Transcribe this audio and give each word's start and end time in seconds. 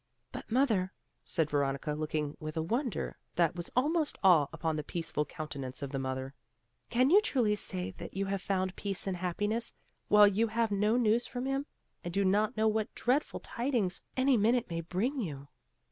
"But 0.31 0.51
mother," 0.51 0.91
said 1.23 1.51
Veronica, 1.51 1.91
looking 1.93 2.35
with 2.39 2.57
a 2.57 2.63
wonder 2.63 3.19
that 3.35 3.55
was 3.55 3.69
almost 3.75 4.17
awe 4.23 4.47
upon 4.51 4.75
the 4.75 4.83
peaceful 4.83 5.25
countenance 5.25 5.83
of 5.83 5.91
the 5.91 5.99
mother, 5.99 6.33
"can 6.89 7.11
you 7.11 7.21
truly 7.21 7.55
say 7.55 7.91
that 7.99 8.15
you 8.15 8.25
have 8.25 8.41
found 8.41 8.75
peace 8.75 9.05
and 9.05 9.17
happiness, 9.17 9.75
while 10.07 10.27
you 10.27 10.47
have 10.47 10.71
no 10.71 10.97
news 10.97 11.27
from 11.27 11.45
him, 11.45 11.67
and 12.03 12.11
do 12.15 12.25
not 12.25 12.57
know 12.57 12.67
what 12.67 12.95
dreadful 12.95 13.41
tidings 13.41 14.01
any 14.17 14.37
minute 14.37 14.71
may 14.71 14.81
bring 14.81 15.19
you?" 15.19 15.49